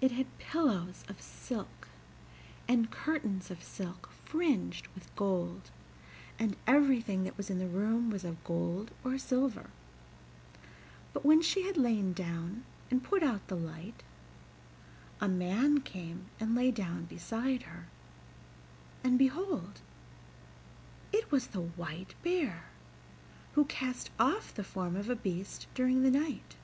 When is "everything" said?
6.64-7.24